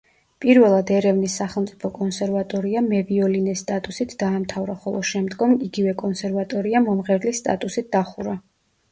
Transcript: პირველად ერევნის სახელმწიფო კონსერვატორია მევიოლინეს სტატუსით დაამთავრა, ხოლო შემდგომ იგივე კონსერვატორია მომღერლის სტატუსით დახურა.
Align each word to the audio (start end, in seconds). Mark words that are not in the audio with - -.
პირველად 0.43 0.91
ერევნის 0.93 1.33
სახელმწიფო 1.39 1.89
კონსერვატორია 1.97 2.81
მევიოლინეს 2.85 3.61
სტატუსით 3.65 4.15
დაამთავრა, 4.23 4.77
ხოლო 4.85 5.01
შემდგომ 5.09 5.53
იგივე 5.67 5.93
კონსერვატორია 6.03 6.81
მომღერლის 6.87 7.43
სტატუსით 7.43 7.93
დახურა. 7.97 8.35